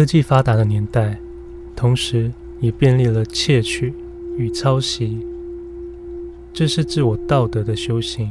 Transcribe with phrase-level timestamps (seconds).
[0.00, 1.20] 科技发达的年代，
[1.76, 3.92] 同时也便利了窃取
[4.38, 5.18] 与抄袭。
[6.54, 8.30] 这是自我道德的修行，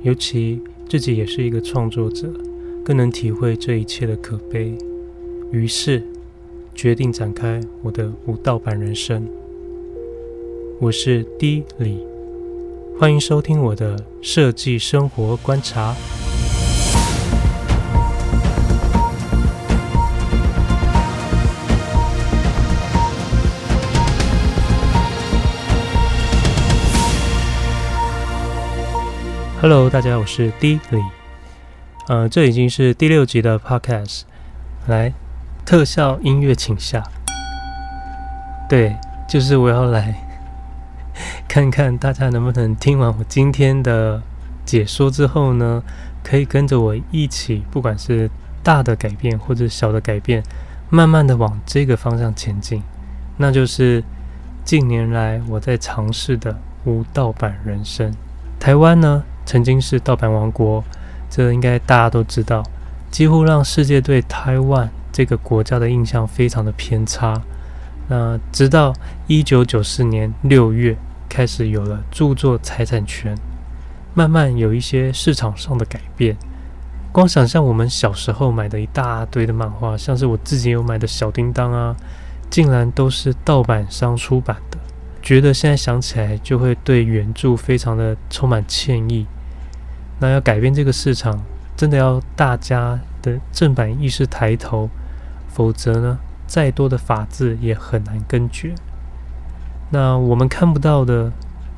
[0.00, 2.32] 尤其自己也是一个创作者，
[2.82, 4.72] 更能体会这一切的可悲。
[5.52, 6.02] 于是，
[6.74, 9.28] 决定展开我的无盗版人生。
[10.80, 11.98] 我是 D 李，
[12.98, 15.94] 欢迎收听我的设计生活观察。
[29.70, 31.04] Hello，大家好，我是 D 李。
[32.06, 34.22] 呃，这已经是第六集的 Podcast。
[34.86, 35.12] 来，
[35.66, 37.04] 特效音乐请下。
[38.66, 38.96] 对，
[39.28, 40.26] 就是我要来
[41.46, 44.22] 看看大家能不能听完我今天的
[44.64, 45.82] 解说之后呢，
[46.24, 48.30] 可以跟着我一起，不管是
[48.62, 50.42] 大的改变或者小的改变，
[50.88, 52.82] 慢慢的往这个方向前进。
[53.36, 54.02] 那就是
[54.64, 58.10] 近年来我在尝试的无盗版人生。
[58.58, 60.84] 台湾呢，曾经是盗版王国，
[61.30, 62.62] 这应该大家都知道，
[63.10, 67.40] 几乎让世界对台湾这个国家的印象非常的偏差。
[68.08, 68.92] 那直到
[69.26, 70.94] 一九九四年六月
[71.30, 73.34] 开始有了著作财产权，
[74.12, 76.36] 慢慢有一些市场上的改变。
[77.10, 81.96] 光想象我们小时候买的一大堆的漫画，像是我自己有买的小叮当啊，
[82.50, 84.76] 竟然都是盗版商出版的，
[85.22, 89.26] 觉得现在想起来就会对原著非常的充满歉意。
[90.20, 91.40] 那要改变这个市场，
[91.76, 94.88] 真的要大家的正版意识抬头，
[95.48, 98.74] 否则呢，再多的法制也很难根绝。
[99.90, 101.32] 那我们看不到的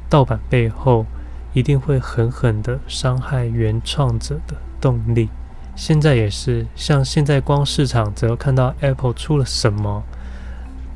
[0.09, 1.07] 盗版背后，
[1.53, 5.29] 一定会狠狠的伤害原创者的动力。
[5.77, 10.03] 现在也是，像现在光市场只要看到 Apple 出了什么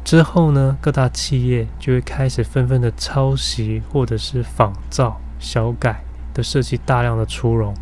[0.04, 6.03] 之后呢，各大企业就会开始纷纷的抄袭或者是仿造、小改。
[6.34, 7.72] 的设计大量的出笼，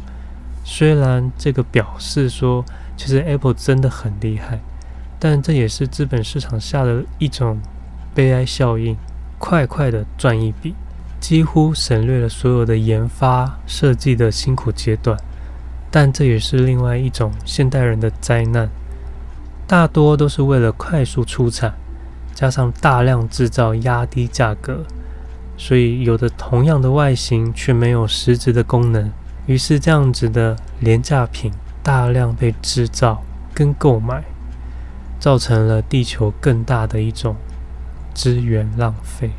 [0.63, 2.65] 虽然这个表示说，
[2.97, 4.61] 其实 Apple 真的很厉害，
[5.19, 7.59] 但这也是资本市场下的一种
[8.15, 8.97] 悲哀效应，
[9.39, 10.75] 快快的赚一笔，
[11.19, 15.19] 几乎省略了所有的研发设计的辛苦阶段。
[15.91, 18.69] 但这也是另外一种现代人的灾难，
[19.67, 21.75] 大多都是为了快速出产，
[22.35, 24.85] 加上大量制造，压低价格。
[25.57, 29.13] 所以，有的同样的外形却没有实质的功能，
[29.47, 31.53] 于是这样子的廉价品
[31.83, 33.23] 大量被制造
[33.55, 34.25] 跟购买，
[35.21, 37.37] 造成了地球更大的一种
[38.13, 39.31] 资源浪费。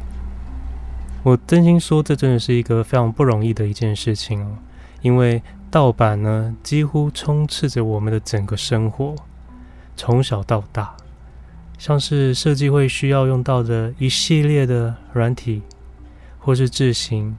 [1.23, 4.57] 我真心说，这真的是一个非常不容易的一件事情哦，
[5.01, 9.15] 因为盗版呢几乎充斥着我们的整个生活，
[9.97, 10.95] 从小到大，
[11.77, 15.63] 像是设计会需要用到的一系列的软体。
[16.43, 17.37] 或是字型，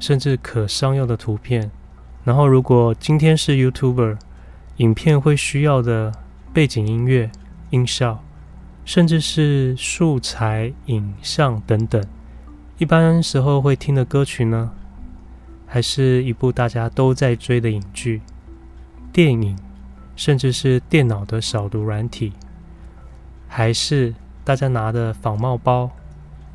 [0.00, 1.70] 甚至可商用的图片。
[2.24, 4.18] 然后，如果今天是 YouTuber，
[4.78, 6.12] 影片会需要的
[6.52, 7.30] 背景音乐、
[7.70, 8.20] 音效，
[8.84, 12.02] 甚至是素材、影像等等。
[12.78, 14.72] 一般时候会听的歌曲呢，
[15.66, 18.22] 还是一部大家都在追的影剧、
[19.12, 19.56] 电影，
[20.16, 22.32] 甚至是电脑的扫读软体，
[23.46, 25.88] 还是大家拿的仿冒包、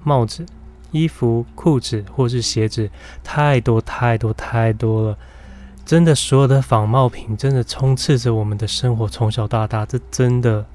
[0.04, 0.46] 帽子。
[0.92, 2.90] 衣服、裤子或是鞋子，
[3.24, 5.18] 太多太多太多了，
[5.86, 10.66] 真的，所有的仿冒品真的充斥着我们的生活，从小到大，这真的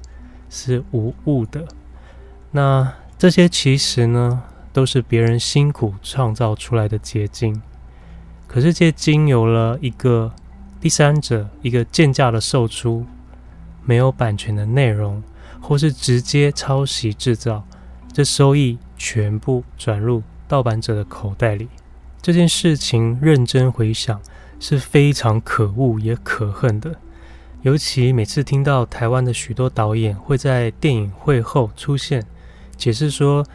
[0.49, 1.65] 是无误的。
[2.51, 7.61] 那这些其实呢，都是别人辛苦创造出来的结晶，
[8.47, 10.31] 可是这经由了一个
[10.79, 13.05] 第三者，一个贱价的售出，
[13.85, 15.23] 没有版权的内容，
[15.61, 17.63] 或是直接抄袭制造，
[18.13, 18.77] 这收益。
[18.95, 21.67] 全部转入盗版者的口袋里，
[22.21, 24.21] 这件事情认真回想
[24.61, 26.95] 是非常可恶也可恨的。
[27.63, 32.25] 尤其每次听到台湾的许多导演会在电影会后出现，
[32.77, 33.45] 解释说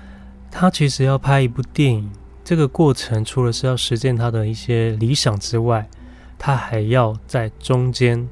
[0.50, 2.10] 他其实要拍一部电影，
[2.44, 5.88] 这个过程除了是要实现他的一些理想之外，
[6.38, 8.28] 他还要在中间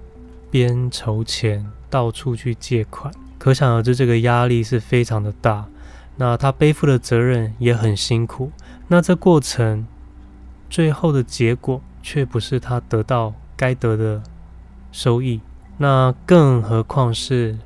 [0.51, 5.67] 边筹钱，到处去借款，可想而知这个压力是非常的大。
[6.17, 8.51] 那他背负的责任也很辛苦，
[8.89, 9.87] 那这过程
[10.69, 14.23] 最后的结果却不是他得到该得的
[14.91, 15.41] 收益，
[15.79, 17.59] 那更何况是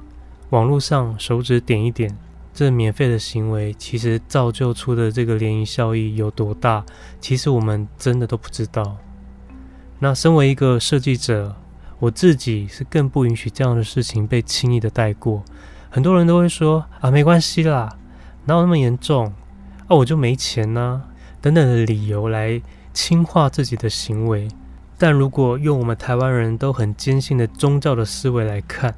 [0.50, 2.16] 网络上手指点一点，
[2.52, 6.84] 这免费的行为其实造就出的这个涟漪效益有多大，
[7.20, 8.96] 其实我们真的都不知道。
[10.00, 11.54] 那身为一个设计者，
[11.98, 15.44] 我自己是更不允许这样的事情被轻易的带过。
[15.90, 17.96] 很多人都会说啊，没关系啦，
[18.50, 19.26] 哪有那么严重？
[19.86, 21.04] 啊，我就没钱呢，
[21.40, 22.60] 等等的理由来
[22.92, 24.48] 轻化自己的行为。
[24.98, 28.92] 但如果用我们台湾人都很坚信的宗教的思维来看，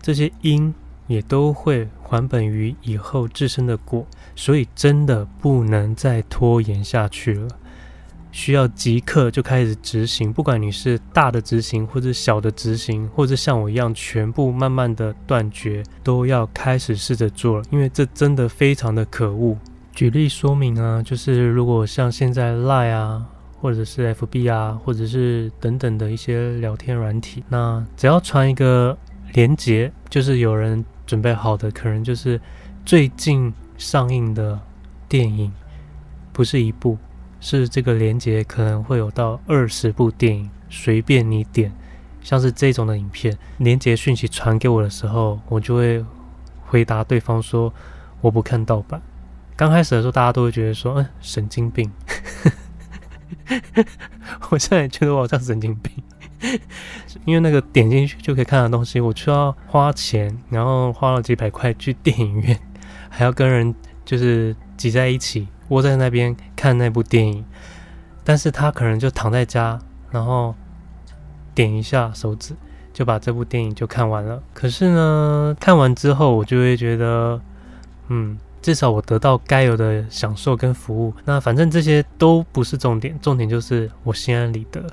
[0.00, 0.72] 这些因
[1.08, 4.06] 也都会还本于以后自身的果，
[4.36, 7.48] 所以真的不能再拖延下去了。
[8.32, 19.56] 需要即刻就开始执行，不管你是大的执行，或者小的执行，或者像我一样全部慢慢的断绝，都要开始试着做了，因为这真的非常的可恶。
[19.94, 23.26] 举例说明啊，就是如果像现在 Line 啊，
[23.60, 28.96] 或者是 FB 啊，或者是等等的一些聊天软体，那只要传一个
[29.34, 32.40] 连接，就是有人准备好的，可能就是
[32.86, 34.58] 最近上映的
[35.06, 35.52] 电影，
[36.32, 36.96] 不是一部。
[37.44, 41.72] 是这个连接可能会有到二十部电影，随便你点，
[42.22, 46.04] 像是这种的影片，连接讯息传给我的时候，我就会
[46.64, 47.74] 回答对方说
[48.20, 49.02] 我不看盗版。
[49.56, 51.90] 刚开始的时候，大家都会觉得说，嗯，神经病。
[54.50, 55.92] 我现在觉得我好像神经病，
[57.26, 62.56] 因为那个点进去就可以看的东西，我需要花钱，然后花了几百块去电影院，
[63.10, 63.74] 还要跟人
[64.04, 65.48] 就是挤在一起。
[65.72, 67.42] 窝在那边看那部电影，
[68.22, 69.78] 但是他可能就躺在家，
[70.10, 70.54] 然后
[71.54, 72.54] 点一下手指
[72.92, 74.42] 就把这部电影就看完了。
[74.52, 77.40] 可是呢，看完之后我就会觉得，
[78.08, 81.14] 嗯，至少我得到该有的享受跟服务。
[81.24, 84.84] 那反正这些都不是重点，重点就是我心安理得。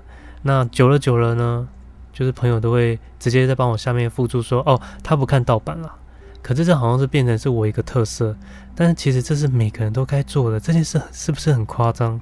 [0.43, 1.67] 那久了久了呢，
[2.13, 5.93] 就是朋友都会直接在帮我下面附注说，哦，他不看盗版了。
[6.41, 8.35] 可是这好像是变成是我一个特色，
[8.73, 10.59] 但是其实这是每个人都该做的。
[10.59, 12.19] 这件事是不是很夸张？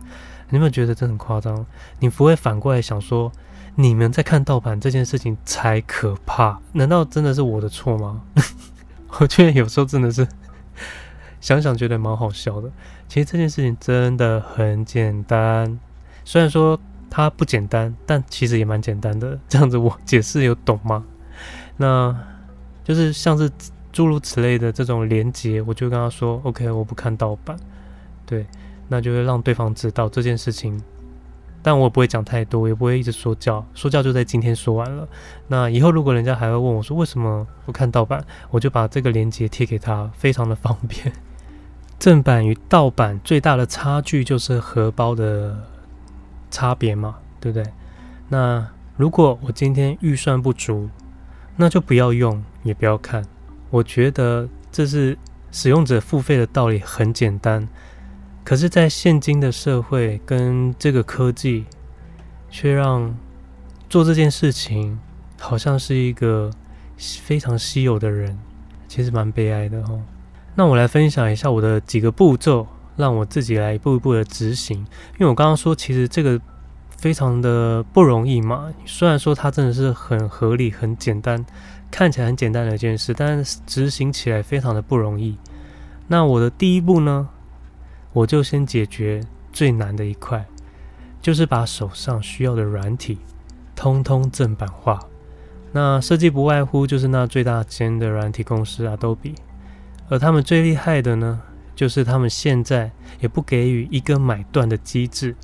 [0.50, 1.66] 你有没有觉得这很夸张？
[2.00, 3.32] 你不会反过来想说，
[3.76, 6.60] 你们在看盗版这件事情才可怕？
[6.74, 8.22] 难道真的是我的错吗？
[9.20, 10.28] 我觉得有时候真的是
[11.40, 12.72] 想想觉得蛮好笑的。
[13.08, 15.80] 其实这件事情真的很简单，
[16.26, 16.80] 虽然说
[17.10, 19.40] 它不简单，但其实也蛮简单的。
[19.48, 21.04] 这样子我解释有懂吗？
[21.78, 22.18] 那
[22.84, 23.50] 就是像是。
[23.98, 27.58] 诸如此类的这种连接，我就跟他说：“OK，我不看盗版。”
[28.28, 28.46] 对，
[28.88, 30.80] 那就会让对方知道这件事情。
[31.64, 35.08] 但我不会讲太多，也不会一直说教，说教就在今天说完了。
[35.48, 41.12] 那以后如果人家还会问我说为什么不看盗版，我就把这个连接贴给他，非常的方便。
[41.98, 45.58] 正版与盗版最大的差距就是荷包的
[46.52, 47.66] 差别嘛，对不对？
[48.30, 48.64] 那
[48.96, 50.88] 如果我今天预算不足，
[51.56, 53.26] 那就不要用，也不要看。
[53.70, 55.18] 我觉得这是
[55.52, 57.68] 使用者付费的道理很简单，
[58.44, 61.66] 可是，在现今的社会跟这个科技，
[62.50, 63.14] 却让
[63.90, 64.98] 做这件事情
[65.40, 66.50] 好像是一个
[66.98, 68.38] 非常稀有的人，
[68.88, 70.02] 其实蛮悲哀的哦。
[70.56, 72.66] 那我来分享一下我的几个步骤，
[72.96, 74.78] 让我自己来一步一步的执行。
[74.78, 76.40] 因为我刚刚说，其实这个
[76.98, 81.46] 非常的不容易嘛，虽然说它真的是很合理、很简单。
[81.90, 85.38] 看起来很简单的一件事，但是执行起来非常的不容易。
[86.08, 87.30] 那我的第一步呢，
[88.14, 90.46] 我就先解决最难的一块，
[91.22, 93.18] 就是把手上需要的软体
[93.76, 95.00] 通通正版化。
[95.72, 99.36] 那设计不外乎就是那最大间的软体公司 Adobe，
[100.10, 101.42] 而他们最厉害的呢，
[101.76, 105.36] 就是他们现在也不给予一个买断的机制，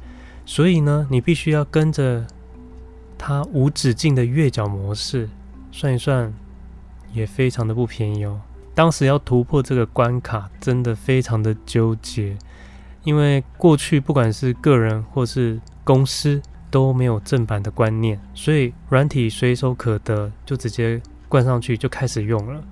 [0.46, 2.26] 所以呢，你必须要跟着
[3.18, 5.30] 它无止境的月缴模式。
[5.76, 6.32] 算一算，
[7.14, 8.42] 也非常的不便宜哦。
[8.76, 12.36] 当时要突破这个关卡，真的非常的纠结，
[13.04, 16.42] 因为过去不管是个人或是公司
[16.72, 22.64] 都没有正版的观念，所以软体随手可得，就直接灌上去就开始用了。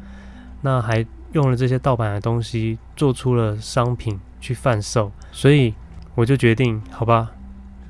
[0.61, 5.73] 那还用了这些盗版的东西，做出了商品去贩售，所以
[6.15, 7.31] 我就决定，好吧，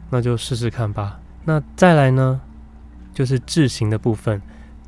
[0.10, 1.22] 那就试试看吧。
[1.46, 2.42] 那再来呢，
[3.14, 4.42] 就是字型的部分。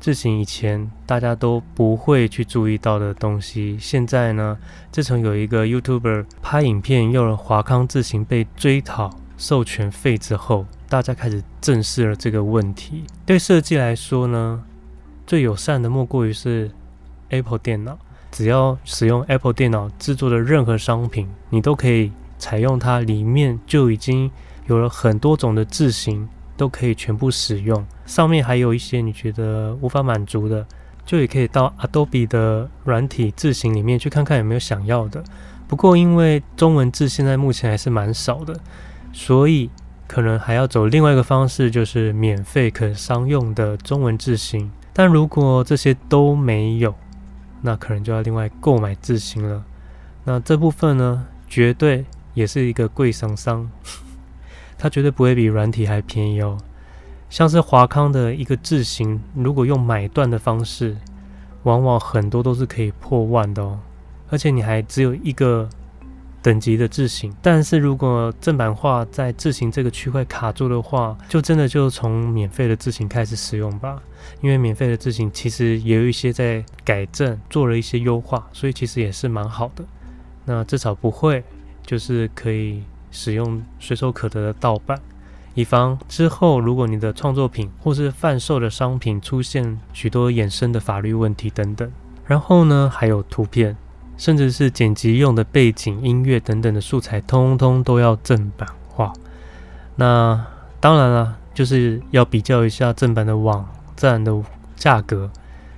[0.04, 4.58] 字型以前大家都不会去注意到的东西，现在呢，
[4.92, 13.04] 自从有一个 YouTuber 拍影片用了华康字型被追讨授权费之后，大家开始正视了这个问题。
[13.24, 14.62] 对设计来说呢，
[15.26, 16.70] 最友善的莫过于是
[17.30, 17.96] Apple 电脑，
[18.30, 24.30] 只要使用 Apple 电脑制作的任何商品，你都可以采用它，里面就已经
[24.66, 26.28] 有了很多种的字型。
[26.56, 30.66] 都可以全部使用，上面还有一些你觉得无法满足的，
[31.04, 35.22] 就也可以到 Adobe 的软体字型里面去看看有没有想要的。
[35.66, 38.58] 不过因为中文字现在目前还是蛮少的，
[39.12, 39.70] 所以
[40.06, 44.70] 可能还要走另外一个方式，就是免费可商用的中文字型。
[44.92, 46.94] 但如果这些都没有，
[47.62, 49.64] 那可能就要另外购买字型了。
[50.24, 53.68] 那这部分呢，绝对也是一个贵商商，
[54.84, 56.58] 它绝对不会比软体还便宜哦。
[57.30, 60.94] 像是华康的一个字型，如果用买断的方式，
[61.62, 63.80] 往往很多都是可以破万的哦，
[64.28, 65.66] 而且你还只有一个。
[66.42, 73.98] 等级的字型，但是如果正版化在字型这个区块卡住的话，就真的就从免费的字型开始使用吧。
[74.42, 79.82] 因为免费的字型其实也有一些在改正，做了一些优化，所以其实也是蛮好的。
[80.44, 81.42] 那至少不会
[81.82, 82.82] 就是可以
[83.14, 85.00] 使用随手可得的盗版，
[85.54, 91.90] 以防之后如果你的创作品或是贩售的商品出现许多衍生的法律问题等等。
[92.26, 93.74] 然后呢，还有图片。
[94.16, 99.12] 甚至是剪辑用的背景音乐等等的素材，通通都要正版化。
[99.96, 100.46] 那
[100.78, 104.32] 当然了，就是要比较一下正版的网站的
[104.76, 105.28] 价格，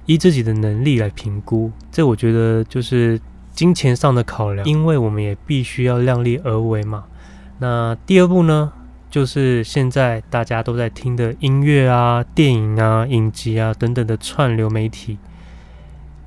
[0.05, 1.73] 依自己的能力来评估。
[1.90, 3.19] 这我觉得就是
[3.55, 7.05] 金钱上的考量，因为我们也必须要量力而为嘛。
[7.59, 8.73] 那第二步呢，
[9.11, 15.19] 就是现在大家都在听的音乐啊、电影啊、影集啊等等的串流媒体。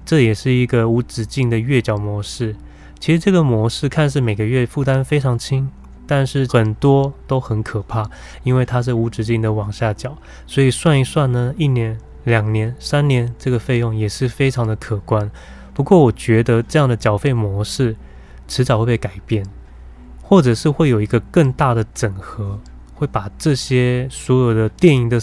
[0.06, 2.56] 这也是一个无止境的月缴模式。
[3.00, 5.70] 其实这个模式看似每个月负担非常轻，
[6.08, 8.10] 但是很多都很可怕，
[8.44, 10.18] 因为它是无止境的往下缴。
[10.48, 15.30] 所以算一算呢，一年、两年、三年，这个费用也是非常的可观。
[15.76, 17.96] 不过我觉得这样的缴费模式
[18.48, 19.46] 迟早会被改变，
[20.30, 22.60] 或者是会有一个更大的整合，
[22.94, 25.20] 会把这些所有的电影的。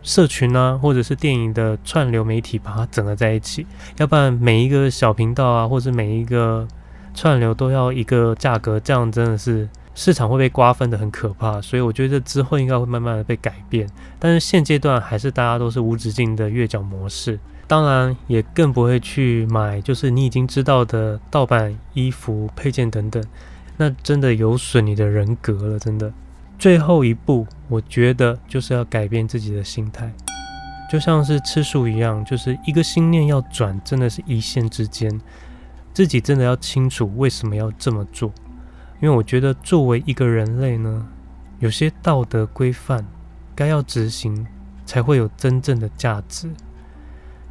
[0.00, 3.66] 社群啊，或者是电影的串流媒体，把它整合在一起，
[3.98, 6.66] 要不然每一个小频道啊，或者每一个
[7.12, 11.60] 串流都要一个价格，这样真的是市场会被瓜分的很可怕。
[11.60, 13.86] 所以我觉得之后应该会慢慢的被改变，
[14.18, 23.22] 但是现阶段还是大家都是无止境的月缴模式，当然也更不会去买，就是你已经知道的盗版衣服、配件等等，
[23.78, 26.12] 那真的有损你的人格了，真的。
[26.58, 30.12] 最后一步，我觉得就是要改变自己的心态，
[30.90, 35.20] 就像是吃素一样，就是一个心念要转，真的是一线之间，
[35.94, 38.32] 自己真的要清楚为什么要这么做。
[39.00, 41.06] 因为我觉得作为一个人类呢，
[41.60, 43.06] 有些道德规范
[43.54, 44.44] 该要执行，
[44.84, 46.50] 才会有真正的价值。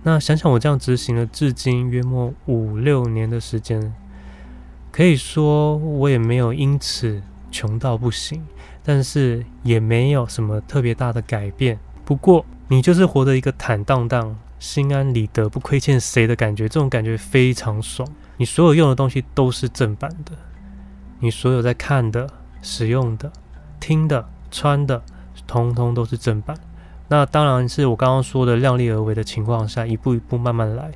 [0.03, 3.93] 那想想我这样执行了至今约莫五六年的时间，
[4.97, 8.43] 可以说我也没有因此穷到不行。
[8.83, 11.77] 但是也没有什么特别大的改变。
[12.05, 18.07] 不过你就是活得一个坦荡荡、心安理得、不亏欠谁的感觉，这种感觉非常爽。
[18.37, 20.31] 你所有用的东西都是正版的，
[21.19, 22.29] 你所有在看的、
[22.61, 23.29] 使用的、
[23.77, 25.03] 听的、穿的，
[25.45, 26.57] 通通都是正版。
[27.09, 30.89] 那当然是我刚刚说的量力而为的情况下，一步一步慢慢来。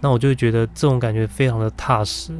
[0.00, 2.32] 那我就会觉得这种感觉非常的踏实。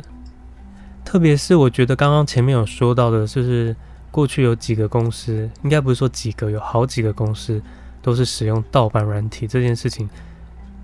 [1.11, 3.75] 特别是我觉得刚刚前面有说到的，就是。
[4.13, 7.63] 过去有几个公司，应该不是说几个，有好几个公司
[8.03, 10.11] 都是使用盗版软体，这件事情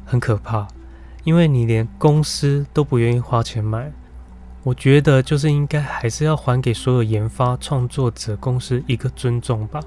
[0.05, 0.69] 很可怕，
[1.25, 3.91] 因为你连公司都不愿意花钱买，
[4.63, 9.81] 我觉得就是应该还是要还给所有研发创作者公司一个尊重吧。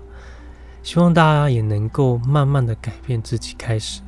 [0.84, 4.02] 希望大家也能够慢慢的改变自己，开始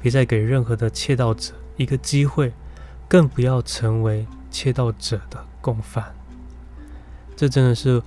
[0.00, 2.52] 别再给任何的窃盗者一个机会，
[3.08, 6.14] 更不要成为窃盗者的共犯。
[7.36, 8.02] 这真的是。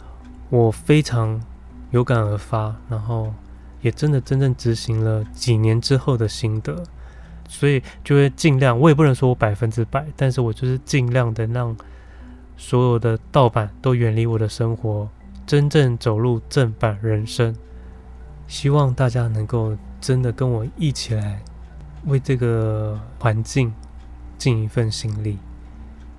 [0.51, 1.41] 我非常
[1.91, 3.33] 有感而发，然后
[3.79, 6.83] 也真的真正执行了几年之后的心得，
[7.47, 11.73] 所以就会尽量，我也不能说我百分之百，但是我就是尽量的让
[12.57, 15.07] 所有的盗版都远离我的生活，
[15.47, 17.55] 真正走入正版人生。
[18.47, 21.41] 希望大家能够真的跟我一起来
[22.07, 23.73] 为这个环境
[24.37, 25.37] 尽一份心力。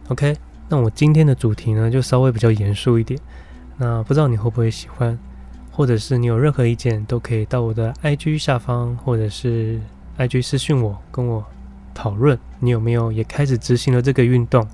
[0.08, 0.34] OK，
[0.73, 3.21] 那我今天的主题呢，就稍微比较严肃一点。
[3.76, 5.19] 那不知道你会不会喜欢，
[5.71, 9.79] 或者是你有任何意见，都可以到我的 IG 下方，或者是
[10.17, 11.45] IG 私讯我，跟我
[11.93, 12.38] 讨论。
[12.59, 14.67] 你有没有也开始执行了这个运动？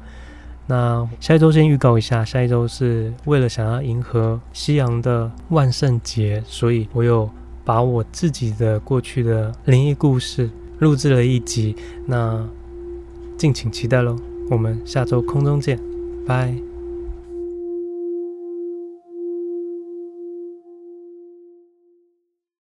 [0.69, 7.28] 那下一周先预告一下，下一周是为了想要迎合西洋的万圣节，所以我有
[7.64, 11.75] 把我自己的过去的灵异故事录制了一集，
[12.07, 12.47] 那
[13.37, 14.17] 敬请期待喽。
[14.49, 15.78] 我们下周空中见，
[16.28, 16.67] 拜。